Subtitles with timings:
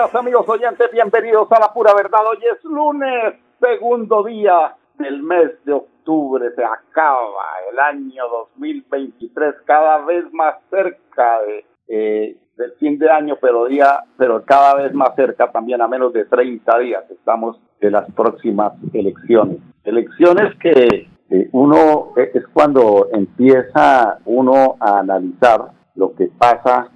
[0.00, 2.20] Amigos oyentes, bienvenidos a la pura verdad.
[2.30, 6.50] Hoy es lunes, segundo día del mes de octubre.
[6.56, 8.24] Se acaba el año
[8.56, 14.74] 2023, cada vez más cerca de, eh, del fin de año, pero día, pero cada
[14.76, 19.58] vez más cerca también a menos de 30 días estamos de las próximas elecciones.
[19.84, 21.08] Elecciones que
[21.52, 26.88] uno eh, es cuando empieza uno a analizar lo que pasa,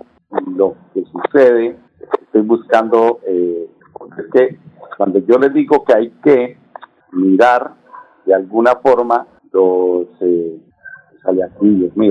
[0.57, 1.84] lo que sucede
[2.23, 3.69] estoy buscando, eh,
[4.19, 4.59] es que
[4.97, 6.59] cuando yo les digo que hay que
[7.13, 7.75] mirar
[8.25, 10.61] de alguna forma los, eh,
[11.23, 11.43] sale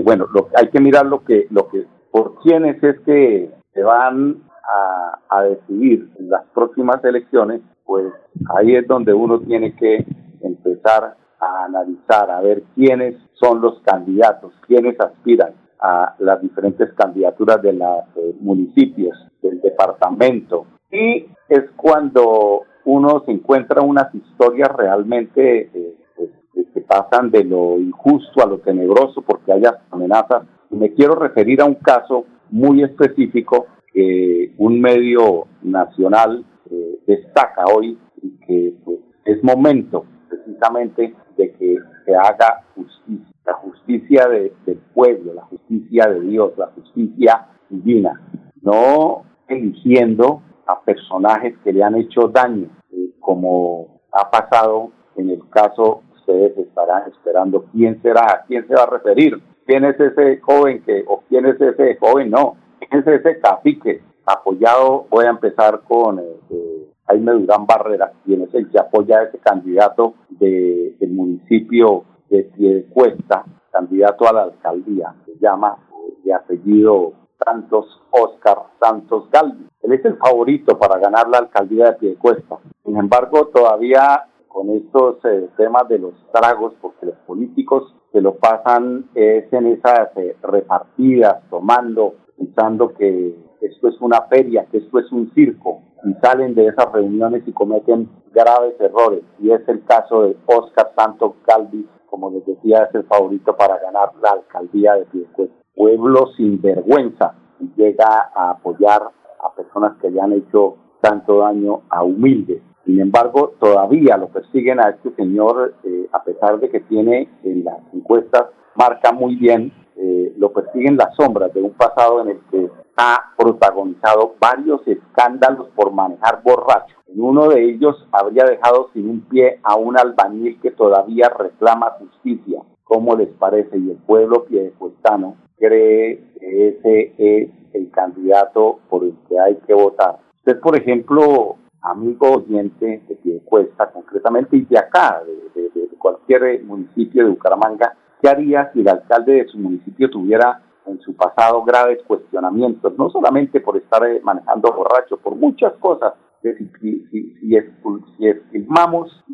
[0.02, 4.44] bueno, lo, hay que mirar lo que, lo que, por quiénes es que se van
[4.64, 8.14] a, a decidir en las próximas elecciones, pues
[8.56, 10.06] ahí es donde uno tiene que
[10.42, 15.54] empezar a analizar, a ver quiénes son los candidatos, quiénes aspiran
[15.84, 20.66] a las diferentes candidaturas de los eh, municipios, del departamento.
[20.90, 26.30] Y es cuando uno se encuentra unas historias realmente eh, pues,
[26.74, 30.44] que pasan de lo injusto a lo tenebroso porque hay amenazas.
[30.72, 37.66] Y me quiero referir a un caso muy específico que un medio nacional eh, destaca
[37.76, 44.54] hoy y que pues, es momento precisamente de que se haga justicia la justicia de,
[44.66, 48.22] del pueblo, la justicia de Dios, la justicia divina,
[48.62, 55.48] no eligiendo a personajes que le han hecho daño, eh, como ha pasado en el
[55.50, 60.40] caso, ustedes estarán esperando quién será, a quién se va a referir, quién es ese
[60.40, 65.32] joven que, o quién es ese joven, no, quién es ese cacique apoyado, voy a
[65.32, 70.14] empezar con eh, eh, Jaime Durán Barrera, quien es el que apoya a ese candidato
[70.30, 75.78] de, del municipio de cuesta candidato a la alcaldía, se llama
[76.24, 77.14] de apellido
[77.44, 79.68] Santos Oscar Santos Galvi.
[79.82, 82.58] Él es el favorito para ganar la alcaldía de Piedecuesta.
[82.86, 88.36] Sin embargo, todavía con estos eh, temas de los tragos, porque los políticos se lo
[88.36, 95.00] pasan es en esas eh, repartidas, tomando, pensando que esto es una feria, que esto
[95.00, 99.24] es un circo, y salen de esas reuniones y cometen graves errores.
[99.40, 103.80] Y es el caso de Oscar Santos Galvi, como les decía, es el favorito para
[103.80, 105.56] ganar la alcaldía de Piedecuesta.
[105.74, 107.34] Pueblo sin vergüenza
[107.76, 112.62] llega a apoyar a personas que le han hecho tanto daño a humildes.
[112.86, 117.64] Sin embargo, todavía lo persiguen a este señor, eh, a pesar de que tiene en
[117.64, 118.46] las encuestas,
[118.76, 123.34] marca muy bien, eh, lo persiguen las sombras de un pasado en el que ha
[123.38, 126.96] protagonizado varios escándalos por manejar borracho.
[127.08, 131.92] En uno de ellos habría dejado sin un pie a un albañil que todavía reclama
[132.00, 132.62] justicia.
[132.84, 133.78] ¿Cómo les parece?
[133.78, 139.74] Y el pueblo piedecuestano cree que ese es el candidato por el que hay que
[139.74, 140.20] votar.
[140.38, 145.24] Usted, por ejemplo, amigo oyente de Piedecuesta, concretamente, y de acá,
[145.56, 150.62] de, de cualquier municipio de Bucaramanga, ¿qué haría si el alcalde de su municipio tuviera
[150.86, 156.14] en su pasado graves cuestionamientos, no solamente por estar eh, manejando borracho, por muchas cosas.
[156.42, 157.56] Si, si, si,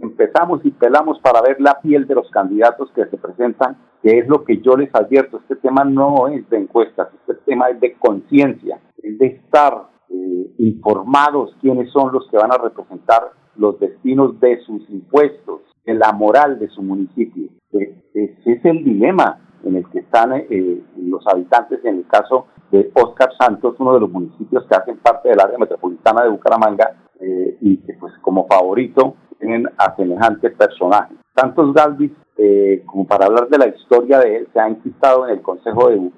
[0.01, 4.27] empezamos y pelamos para ver la piel de los candidatos que se presentan, que es
[4.27, 7.93] lo que yo les advierto, este tema no es de encuestas, este tema es de
[7.93, 14.39] conciencia, es de estar eh, informados quiénes son los que van a representar los destinos
[14.39, 17.49] de sus impuestos, de la moral de su municipio.
[17.71, 22.91] Ese es el dilema en el que están eh, los habitantes, en el caso de
[22.93, 27.57] Oscar Santos, uno de los municipios que hacen parte del área metropolitana de Bucaramanga eh,
[27.61, 31.15] y que pues como favorito tienen a semejante personaje.
[31.35, 35.33] Santos Galvis, eh, como para hablar de la historia de él, se ha enquistado en
[35.33, 36.11] el Consejo de,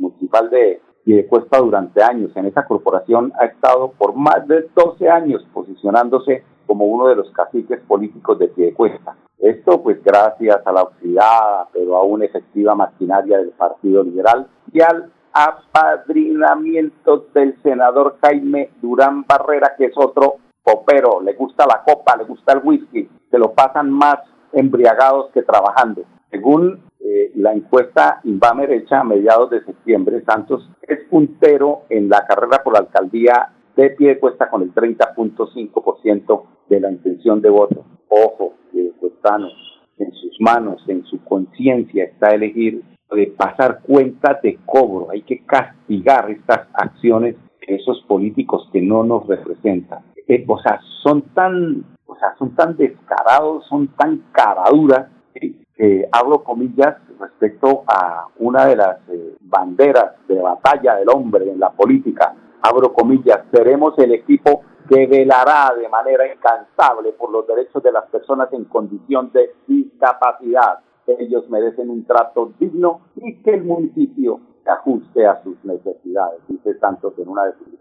[0.00, 0.80] Municipal de
[1.28, 2.32] Cuesta durante años.
[2.34, 7.30] En esa corporación ha estado por más de 12 años posicionándose como uno de los
[7.32, 9.16] caciques políticos de Piedecuesta.
[9.38, 15.10] Esto pues gracias a la oxidada pero aún efectiva maquinaria del Partido Liberal y al
[15.32, 22.24] apadrinamiento del senador Jaime Durán Barrera, que es otro popero, le gusta la copa, le
[22.24, 24.16] gusta el whisky, se lo pasan más
[24.52, 26.02] embriagados que trabajando.
[26.30, 32.26] Según eh, la encuesta Invamer hecha a mediados de septiembre, Santos es puntero en la
[32.26, 37.84] carrera por la alcaldía de pie cuesta con el 30.5% de la intención de voto.
[38.08, 38.54] Ojo,
[39.02, 39.52] cuestanos,
[39.98, 45.10] en sus manos, en su conciencia está elegir de pasar cuentas de cobro.
[45.10, 47.36] Hay que castigar estas acciones
[47.66, 50.00] de esos políticos que no nos representan.
[50.26, 56.44] Eh, o sea, son tan, o sea, son tan descarados, son tan caraduras que hablo
[56.44, 62.34] comillas respecto a una de las eh, banderas de batalla del hombre en la política.
[62.62, 68.08] Abro comillas, seremos el equipo que velará de manera incansable por los derechos de las
[68.10, 70.78] personas en condición de discapacidad.
[71.06, 76.78] Ellos merecen un trato digno y que el municipio se ajuste a sus necesidades, dice
[76.78, 77.72] Santos en una de sus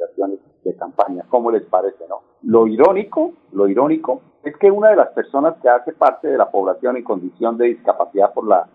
[0.63, 1.25] de campaña.
[1.30, 2.22] ¿Cómo les parece, no?
[2.44, 6.50] Lo irónico, lo irónico es que una de las personas que hace parte de la
[6.50, 8.68] población en condición de discapacidad por la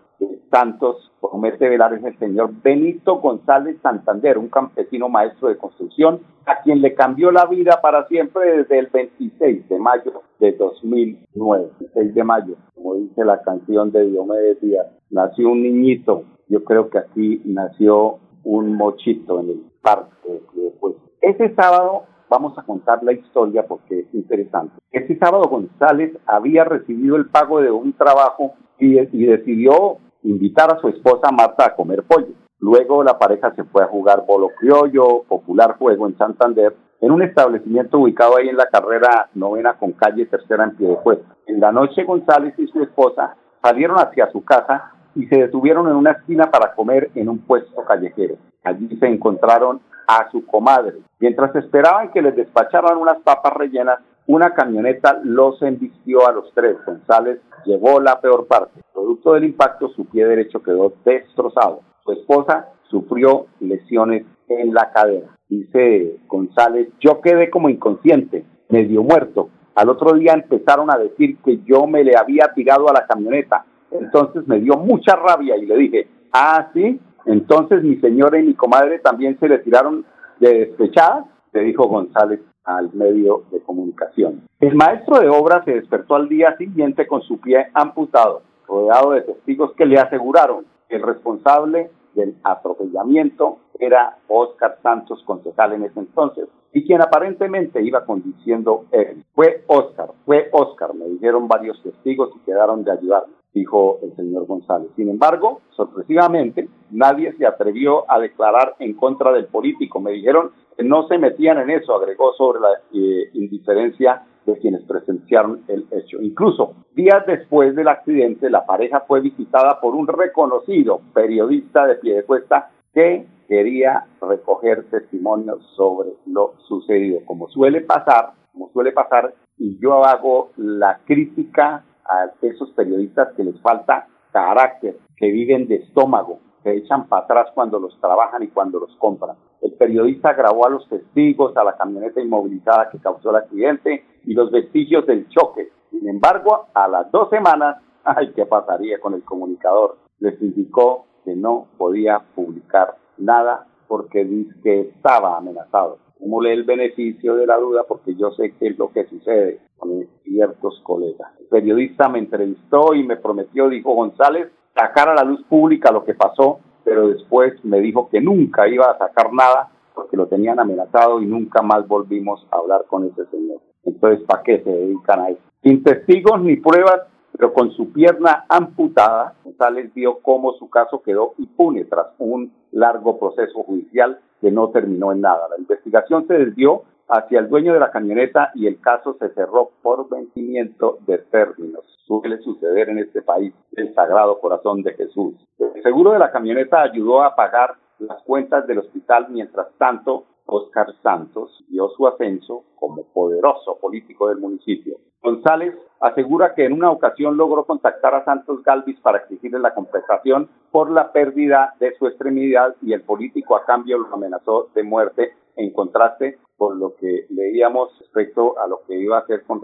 [0.51, 6.61] Santos promete velar es el señor Benito González Santander, un campesino maestro de construcción, a
[6.61, 11.69] quien le cambió la vida para siempre desde el 26 de mayo de 2009.
[11.81, 16.23] El 6 de mayo, como dice la canción de Diomedes Díaz, nació un niñito.
[16.47, 20.41] Yo creo que aquí nació un mochito en el parque.
[20.79, 24.75] Pues ese sábado vamos a contar la historia porque es interesante.
[24.91, 29.97] Ese sábado González había recibido el pago de un trabajo y, y decidió
[30.27, 32.33] invitar a su esposa Marta a comer pollo.
[32.59, 37.21] Luego la pareja se fue a jugar bolo criollo, popular juego en Santander, en un
[37.21, 41.35] establecimiento ubicado ahí en la carrera novena con calle tercera en pie de cuesta.
[41.45, 45.95] En la noche González y su esposa salieron hacia su casa y se detuvieron en
[45.95, 48.35] una esquina para comer en un puesto callejero.
[48.63, 50.95] Allí se encontraron a su comadre.
[51.19, 56.77] Mientras esperaban que les despacharan unas papas rellenas, una camioneta los embistió a los tres.
[56.85, 58.81] González llevó la peor parte.
[58.93, 61.81] Producto del impacto, su pie derecho quedó destrozado.
[62.03, 65.29] Su esposa sufrió lesiones en la cadera.
[65.49, 69.49] Dice González, yo quedé como inconsciente, medio muerto.
[69.75, 73.65] Al otro día empezaron a decir que yo me le había tirado a la camioneta.
[73.91, 78.53] Entonces me dio mucha rabia y le dije, ah, sí, entonces mi señora y mi
[78.55, 80.05] comadre también se le tiraron
[80.39, 84.43] de despechadas, le dijo González al medio de comunicación.
[84.59, 89.21] El maestro de obra se despertó al día siguiente con su pie amputado, rodeado de
[89.21, 95.99] testigos que le aseguraron que el responsable del atropellamiento era Oscar Santos, concejal en ese
[95.99, 99.23] entonces, y quien aparentemente iba conduciendo él.
[99.33, 104.45] Fue Oscar, fue Oscar, me dijeron varios testigos y quedaron de ayudarme, dijo el señor
[104.45, 104.89] González.
[104.95, 109.99] Sin embargo, sorpresivamente, nadie se atrevió a declarar en contra del político.
[109.99, 114.83] Me dijeron que no se metían en eso, agregó sobre la eh, indiferencia de quienes
[114.83, 116.21] presenciaron el hecho.
[116.21, 122.15] Incluso días después del accidente, la pareja fue visitada por un reconocido periodista de pie
[122.15, 127.19] de cuesta que quería recoger testimonios sobre lo sucedido.
[127.25, 133.43] Como suele pasar, como suele pasar, y yo hago la crítica a esos periodistas que
[133.43, 138.49] les falta carácter, que viven de estómago, que echan para atrás cuando los trabajan y
[138.49, 139.35] cuando los compran.
[139.61, 144.33] El periodista grabó a los testigos, a la camioneta inmovilizada que causó el accidente y
[144.33, 145.69] los vestigios del choque.
[145.89, 149.97] Sin embargo, a las dos semanas, ay, ¿qué pasaría con el comunicador?
[150.19, 155.97] Les indicó que no podía publicar nada porque dice que estaba amenazado.
[156.19, 160.07] lee el beneficio de la duda porque yo sé qué es lo que sucede con
[160.23, 161.31] ciertos colegas.
[161.39, 166.03] El periodista me entrevistó y me prometió, dijo González, sacar a la luz pública lo
[166.03, 170.59] que pasó, pero después me dijo que nunca iba a sacar nada porque lo tenían
[170.59, 173.59] amenazado y nunca más volvimos a hablar con ese señor.
[173.83, 175.41] Entonces, ¿para qué se dedican a eso?
[175.63, 177.01] Sin testigos ni pruebas,
[177.31, 183.17] pero con su pierna amputada, González vio cómo su caso quedó impune tras un largo
[183.17, 185.47] proceso judicial que no terminó en nada.
[185.49, 189.71] La investigación se desvió hacia el dueño de la camioneta y el caso se cerró
[189.81, 191.83] por vencimiento de términos.
[192.05, 195.35] Suele suceder en este país el Sagrado Corazón de Jesús.
[195.57, 199.27] El seguro de la camioneta ayudó a pagar las cuentas del hospital.
[199.29, 204.97] Mientras tanto, Oscar Santos dio su ascenso como poderoso político del municipio.
[205.21, 210.49] González asegura que en una ocasión logró contactar a Santos Galvis para exigirle la compensación
[210.71, 215.33] por la pérdida de su extremidad y el político a cambio lo amenazó de muerte
[215.57, 219.61] en contraste con lo que leíamos respecto a lo que iba a hacer con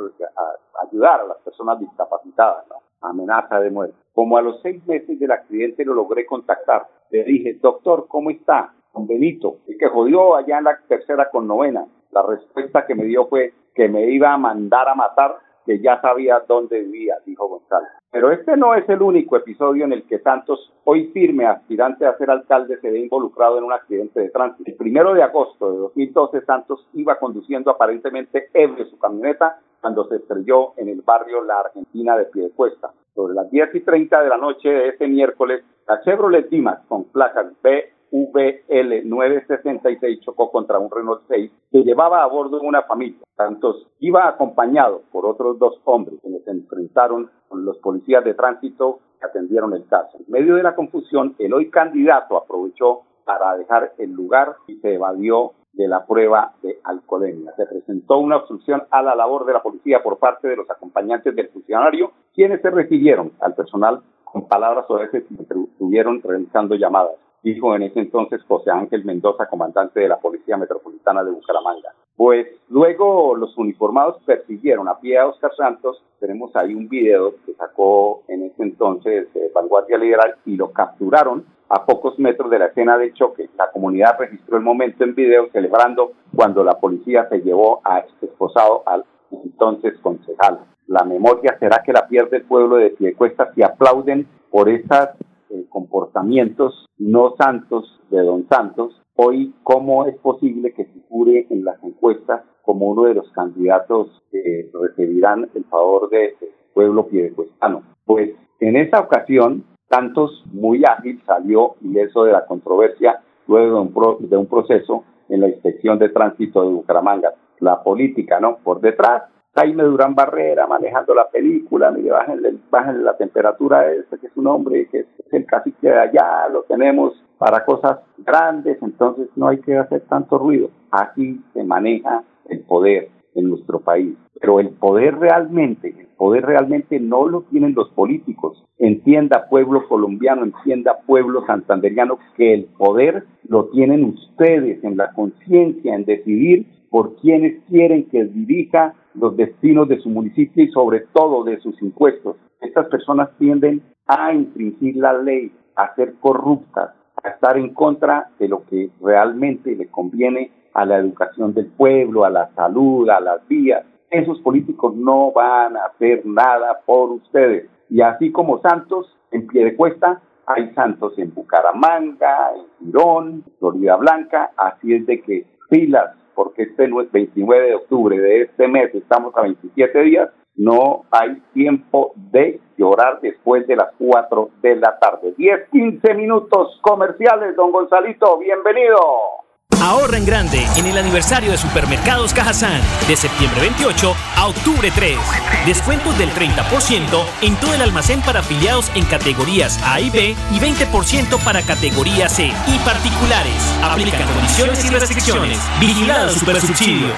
[0.87, 2.75] ayudar a las personas discapacitadas, ¿no?
[3.01, 3.95] amenaza de muerte.
[4.13, 8.73] Como a los seis meses del accidente lo logré contactar, le dije, doctor, ¿cómo está?
[8.91, 11.85] Con Benito, el que jodió allá en la tercera con novena.
[12.11, 15.35] La respuesta que me dio fue que me iba a mandar a matar
[15.65, 17.89] que ya sabía dónde vivía, dijo González.
[18.11, 22.17] Pero este no es el único episodio en el que Santos, hoy firme aspirante a
[22.17, 24.69] ser alcalde, se ve involucrado en un accidente de tránsito.
[24.69, 30.17] El primero de agosto de 2012, Santos iba conduciendo aparentemente ebrio su camioneta cuando se
[30.17, 32.91] estrelló en el barrio La Argentina de Piedecuesta.
[33.15, 37.05] Sobre las 10 y 30 de la noche de ese miércoles, la Chevrolet Dimas con
[37.05, 43.17] placas B VL 966 chocó contra un Renault 6 que llevaba a bordo una familia.
[43.35, 48.99] Santos iba acompañado por otros dos hombres que se enfrentaron con los policías de tránsito
[49.19, 50.19] que atendieron el caso.
[50.19, 54.93] En medio de la confusión, el hoy candidato aprovechó para dejar el lugar y se
[54.93, 57.53] evadió de la prueba de alcoholemia.
[57.55, 61.35] Se presentó una obstrucción a la labor de la policía por parte de los acompañantes
[61.35, 67.75] del funcionario, quienes se refirieron al personal con palabras veces y estuvieron realizando llamadas dijo
[67.75, 71.93] en ese entonces José Ángel Mendoza, comandante de la Policía Metropolitana de Bucaramanga.
[72.15, 76.01] Pues luego los uniformados persiguieron a pie a Oscar Santos.
[76.19, 81.45] Tenemos ahí un video que sacó en ese entonces eh, Vanguardia Liberal y lo capturaron
[81.69, 83.49] a pocos metros de la escena de choque.
[83.57, 88.27] La comunidad registró el momento en video celebrando cuando la policía se llevó a este
[88.27, 90.59] esposado al entonces concejal.
[90.87, 95.17] La memoria será que la pierde el pueblo de Piedecuesta si aplauden por estas
[95.53, 101.81] eh, comportamientos no santos de don Santos, hoy cómo es posible que figure en las
[101.83, 106.31] encuestas como uno de los candidatos que recibirán el favor del
[106.73, 107.83] pueblo piedecuestano.
[108.05, 114.29] Pues en esa ocasión, Santos muy ágil salió ileso de la controversia luego de un,
[114.29, 117.33] de un proceso en la inspección de tránsito de Bucaramanga.
[117.59, 118.57] La política, ¿no?
[118.63, 119.23] Por detrás
[119.55, 124.35] Jaime Durán Barrera manejando la película, mire, bájenle, bájenle la temperatura a ese, que es
[124.35, 129.47] un hombre que es el cacique de allá, lo tenemos para cosas grandes, entonces no
[129.47, 130.69] hay que hacer tanto ruido.
[130.89, 134.15] Así se maneja el poder en nuestro país.
[134.39, 138.63] Pero el poder realmente, el poder realmente no lo tienen los políticos.
[138.77, 145.95] Entienda pueblo colombiano, entienda pueblo santanderiano, que el poder lo tienen ustedes en la conciencia,
[145.95, 151.43] en decidir por quienes quieren que dirija los destinos de su municipio y sobre todo
[151.43, 152.37] de sus impuestos.
[152.61, 156.91] Estas personas tienden a infringir la ley, a ser corruptas,
[157.23, 162.25] a estar en contra de lo que realmente le conviene a la educación del pueblo,
[162.25, 163.85] a la salud, a las vías.
[164.09, 167.69] Esos políticos no van a hacer nada por ustedes.
[167.89, 173.95] Y así como Santos en pie de cuesta, hay Santos en Bucaramanga, en Girón, Florida
[173.95, 178.67] Blanca, así es de que filas porque este no es 29 de octubre de este
[178.67, 184.75] mes, estamos a 27 días, no hay tiempo de llorar después de las 4 de
[184.75, 185.33] la tarde.
[185.37, 189.42] 10, 15 minutos comerciales, don Gonzalito, bienvenido.
[189.83, 195.17] Ahorra en grande en el aniversario de Supermercados Cajazán de septiembre 28 a octubre 3.
[195.65, 200.55] Descuentos del 30% en todo el almacén para afiliados en categorías A y B y
[200.57, 203.61] 20% para categoría C y particulares.
[203.83, 205.59] Aplican condiciones y restricciones.
[205.81, 207.13] Vigilado Supersubsidio.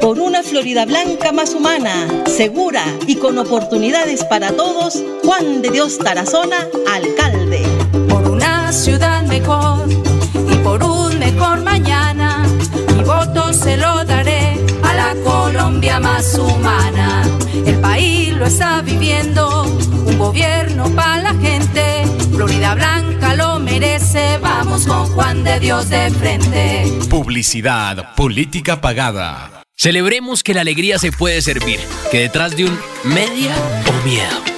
[0.00, 5.98] Por una Florida Blanca más humana, segura y con oportunidades para todos, Juan de Dios
[5.98, 7.60] Tarazona, alcalde.
[8.08, 10.07] Por una ciudad mejor
[11.32, 12.46] mejor mañana.
[12.94, 17.22] Mi voto se lo daré a la Colombia más humana.
[17.66, 19.64] El país lo está viviendo,
[20.06, 22.04] un gobierno para la gente.
[22.34, 26.84] Florida Blanca lo merece, vamos con Juan de Dios de frente.
[27.10, 29.62] Publicidad, política pagada.
[29.76, 31.78] Celebremos que la alegría se puede servir,
[32.10, 33.54] que detrás de un media
[33.88, 34.57] o miedo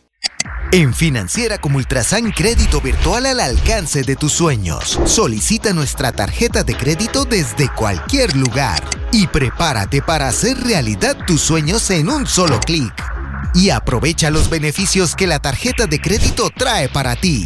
[0.73, 5.01] En Financiera como Ultrasan Crédito Virtual al alcance de tus sueños.
[5.03, 8.79] Solicita nuestra tarjeta de crédito desde cualquier lugar
[9.11, 12.93] y prepárate para hacer realidad tus sueños en un solo clic.
[13.53, 17.43] Y aprovecha los beneficios que la tarjeta de crédito trae para ti.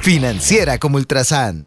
[0.00, 1.66] Financiera como Ultrasan.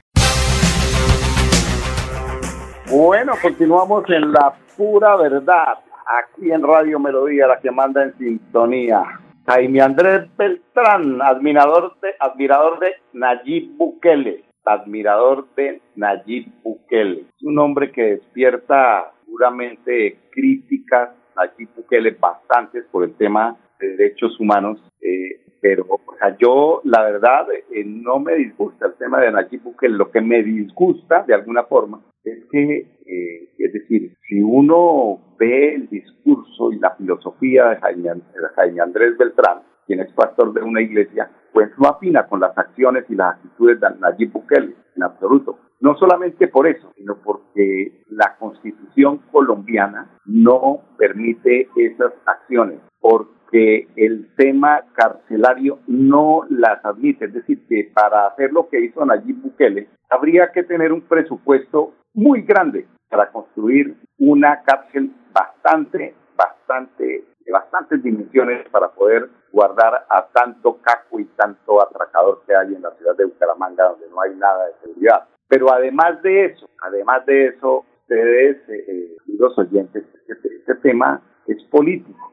[2.89, 5.77] Bueno, continuamos en la pura verdad,
[6.25, 9.03] aquí en Radio Melodía, la que manda en sintonía.
[9.51, 17.25] Jaime Andrés Beltrán, admirador de, admirador de Nayib Bukele, admirador de Nayib Bukele.
[17.35, 24.39] Es un hombre que despierta seguramente críticas, Nayib Bukele, bastantes por el tema de derechos
[24.39, 29.33] humanos, eh, pero o sea, yo la verdad eh, no me disgusta el tema de
[29.33, 34.41] Nayib Bukele, lo que me disgusta de alguna forma es que, eh, es decir, si
[34.41, 40.61] uno ve el discurso y la filosofía de Jaime, Andrés Beltrán, quien es pastor de
[40.61, 45.03] una iglesia, pues no afina con las acciones y las actitudes de Nayib Bukele, en
[45.03, 45.57] absoluto.
[45.79, 54.29] No solamente por eso, sino porque la constitución colombiana no permite esas acciones, porque el
[54.35, 57.25] tema carcelario no las admite.
[57.25, 61.93] Es decir, que para hacer lo que hizo Nayib Bukele, habría que tener un presupuesto
[62.13, 70.27] muy grande para construir una cárcel bastante, bastante, de bastantes dimensiones para poder guardar a
[70.33, 74.35] tanto caco y tanto atracador que hay en la ciudad de Bucaramanga, donde no hay
[74.35, 75.27] nada de seguridad.
[75.47, 81.61] Pero además de eso, además de eso, ustedes, eh, los oyentes, este, este, tema es
[81.65, 82.31] político.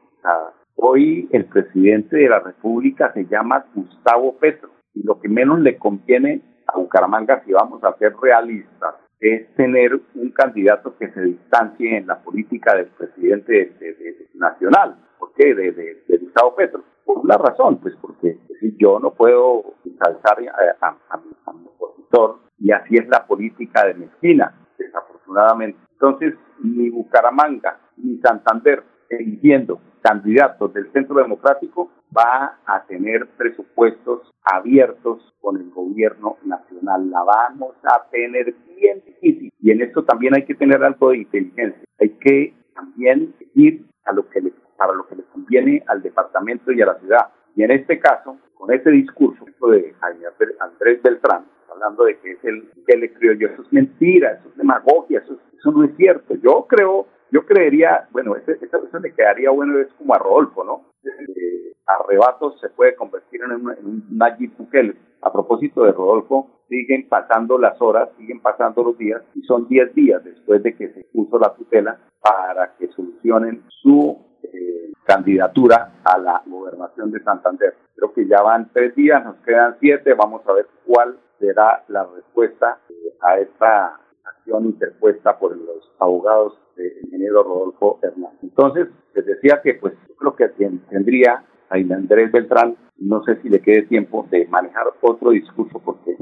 [0.75, 5.77] hoy el presidente de la República se llama Gustavo Petro y lo que menos le
[5.77, 11.97] conviene a Bucaramanga, si vamos a ser realistas, es tener un candidato que se distancie
[11.97, 14.95] en la política del presidente nacional.
[15.17, 15.53] ¿Por qué?
[15.53, 16.83] De, de, Gustavo Petro.
[17.03, 20.37] Por una razón, pues porque si yo no puedo ensalzar
[20.81, 25.79] a, mi, opositor y así es la política de mezquina, desafortunadamente.
[25.93, 35.33] Entonces, ni Bucaramanga ni Santander eligiendo candidatos del Centro Democrático va a tener presupuestos abiertos
[35.41, 37.09] con el gobierno nacional.
[37.09, 39.51] La vamos a tener bien difícil.
[39.59, 41.83] Y en esto también hay que tener algo de inteligencia.
[41.99, 46.71] Hay que también ir a lo que le, para lo que le conviene al departamento
[46.71, 47.29] y a la ciudad.
[47.55, 50.25] Y en este caso, con ese discurso de Jaime
[50.59, 54.57] Andrés Beltrán, hablando de que es el que le yo, eso es mentira, eso es
[54.57, 56.35] demagogia, eso, eso no es cierto.
[56.35, 60.85] Yo creo yo creería, bueno, eso, eso le quedaría bueno, es como a Rodolfo, ¿no?
[61.03, 64.97] Eh, arrebatos se puede convertir en un, en un.
[65.21, 69.93] A propósito de Rodolfo, siguen pasando las horas, siguen pasando los días, y son 10
[69.93, 76.17] días después de que se puso la tutela para que solucionen su eh, candidatura a
[76.17, 77.75] la gobernación de Santander.
[77.95, 82.05] Creo que ya van tres días, nos quedan siete, vamos a ver cuál será la
[82.15, 86.57] respuesta eh, a esta acción interpuesta por los abogados
[87.03, 88.39] ingeniero Rodolfo Hernández.
[88.43, 90.49] Entonces, les decía que pues yo creo que
[90.89, 96.17] tendría a Andrés Beltrán, no sé si le quede tiempo de manejar otro discurso porque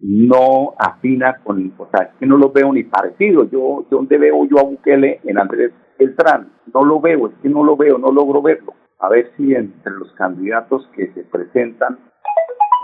[0.00, 3.44] no afina con, o sea, que no lo veo ni parecido.
[3.50, 6.52] Yo, ¿dónde veo yo a Bukele en Andrés Beltrán?
[6.72, 8.74] No lo veo, es que no lo veo, no logro verlo.
[8.98, 11.98] A ver si entre los candidatos que se presentan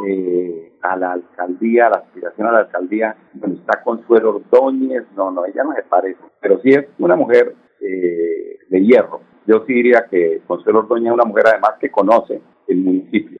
[0.06, 5.30] eh, a la alcaldía, a la aspiración a la alcaldía, bueno, está Consuelo Ordóñez, no,
[5.30, 9.20] no, ella no se parece, pero sí es una mujer eh, de hierro.
[9.46, 13.38] Yo sí diría que Consuelo Ordóñez es una mujer además que conoce el municipio.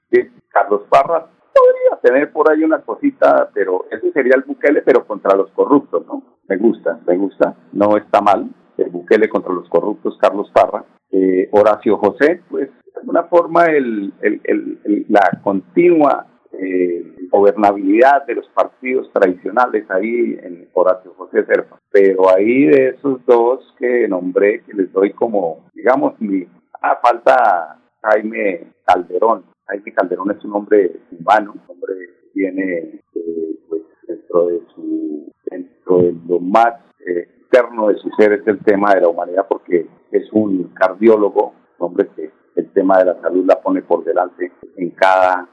[0.49, 5.37] Carlos Parras podría tener por ahí una cosita, pero ese sería el Bukele, pero contra
[5.37, 6.23] los corruptos, ¿no?
[6.49, 8.51] Me gusta, me gusta, no está mal.
[8.77, 10.85] El Bukele contra los corruptos, Carlos Parra.
[11.11, 14.13] Eh, Horacio José, pues de alguna forma el,
[15.09, 16.27] la continua
[16.63, 21.79] eh, gobernabilidad de los partidos tradicionales ahí en Horacio José Serpa.
[21.91, 26.47] Pero ahí de esos dos que nombré, que les doy como, digamos, mi,
[26.81, 29.45] ah, falta Jaime Calderón.
[29.67, 35.33] Jaime Calderón es un hombre humano, un hombre que tiene eh, pues, dentro de su,
[35.51, 36.75] dentro de lo más
[37.07, 41.55] eh, externo de su ser es el tema de la humanidad porque es un cardiólogo,
[41.79, 45.49] un hombre que el tema de la salud la pone por delante en cada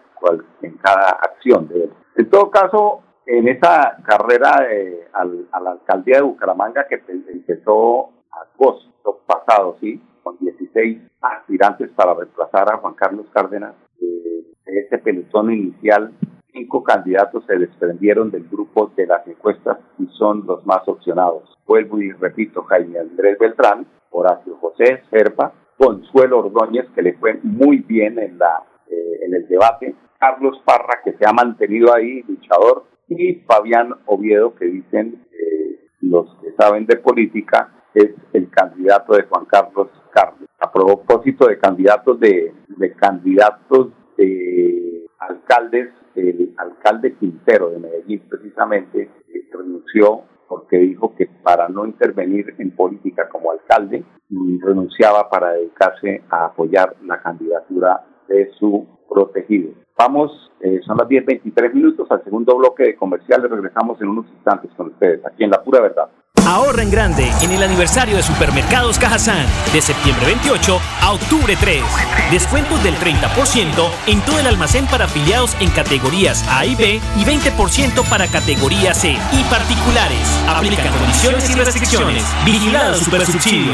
[0.62, 1.94] en cada acción de él.
[2.16, 4.66] En todo caso, en esa carrera
[5.14, 12.74] a la alcaldía de Bucaramanga que empezó agosto pasado, sí, con 16 aspirantes para reemplazar
[12.74, 16.12] a Juan Carlos Cárdenas, eh, ese pelotón inicial,
[16.52, 21.58] cinco candidatos se desprendieron del grupo de las encuestas y son los más opcionados.
[21.66, 27.78] Vuelvo y repito, Jaime Andrés Beltrán, Horacio José Serpa, Consuelo Ordóñez, que le fue muy
[27.78, 32.86] bien en la eh, en el debate, Carlos Parra, que se ha mantenido ahí, luchador,
[33.08, 39.24] y Fabián Oviedo, que dicen eh, los que saben de política, es el candidato de
[39.24, 40.50] Juan Carlos Carlos.
[40.60, 49.04] A propósito de candidatos de, de candidatos de alcaldes, el alcalde Quintero de Medellín precisamente
[49.04, 55.52] eh, renunció porque dijo que para no intervenir en política como alcalde, mm, renunciaba para
[55.52, 59.72] dedicarse a apoyar la candidatura de su protegido.
[59.98, 63.52] Vamos, eh, son las 10.23 minutos al segundo bloque de comerciales.
[63.52, 66.10] Regresamos en unos instantes con ustedes, aquí en La Pura Verdad.
[66.48, 71.84] Ahorra en grande en el aniversario de Supermercados Cajazán de septiembre 28 a octubre 3.
[72.32, 77.24] Descuentos del 30% en todo el almacén para afiliados en categorías A y B y
[77.24, 80.44] 20% para categoría C y particulares.
[80.48, 82.24] Aplican condiciones y restricciones.
[82.46, 83.74] Vigilado Supersubsidio.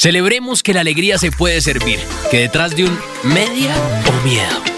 [0.00, 1.98] Celebremos que la alegría se puede servir,
[2.30, 3.74] que detrás de un media
[4.06, 4.77] o miedo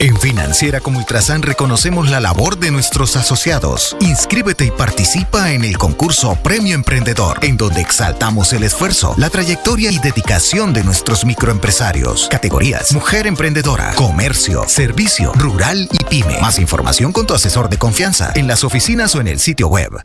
[0.00, 3.96] En Financiera como Ultrasan reconocemos la labor de nuestros asociados.
[3.98, 9.90] Inscríbete y participa en el concurso Premio Emprendedor, en donde exaltamos el esfuerzo, la trayectoria
[9.90, 12.28] y dedicación de nuestros microempresarios.
[12.30, 16.38] Categorías: Mujer Emprendedora, Comercio, Servicio, Rural y Pyme.
[16.40, 20.00] Más información con tu asesor de confianza en las oficinas o en el sitio web.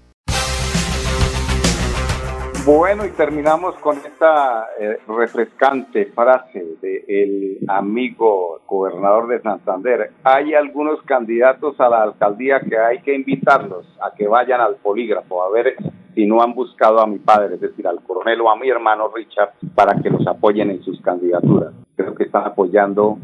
[2.66, 10.12] Bueno, y terminamos con esta eh, refrescante frase del amigo gobernador de Santander.
[10.24, 15.44] Hay algunos candidatos a la alcaldía que hay que invitarlos a que vayan al polígrafo
[15.44, 15.76] a ver
[16.16, 19.10] si no han buscado a mi padre, es decir, al coronel o a mi hermano
[19.14, 21.74] Richard, para que los apoyen en sus candidaturas.
[21.98, 23.18] Creo que están apoyando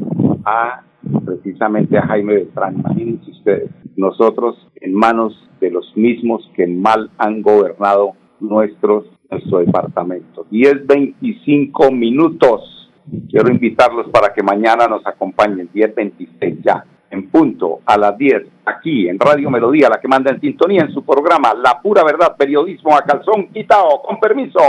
[0.43, 0.82] a
[1.23, 2.80] precisamente a Jaime Beltrán.
[2.80, 10.46] Imagínense ustedes, nosotros en manos de los mismos que mal han gobernado nuestros nuestro departamento.
[10.50, 12.92] 10, 25 minutos.
[13.30, 18.44] Quiero invitarlos para que mañana nos acompañen, 10, 26 ya, en punto, a las 10,
[18.65, 22.36] aquí en Radio Melodía, la que manda en sintonía en su programa La Pura Verdad,
[22.38, 24.04] Periodismo a Calzón Quitao.
[24.04, 24.60] Con permiso.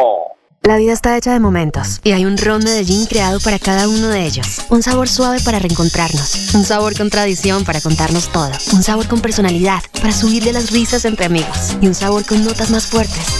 [0.62, 4.08] La vida está hecha de momentos y hay un ron Medellín creado para cada uno
[4.08, 4.66] de ellos.
[4.70, 9.22] Un sabor suave para reencontrarnos, un sabor con tradición para contarnos todo, un sabor con
[9.22, 13.39] personalidad para subirle las risas entre amigos y un sabor con notas más fuertes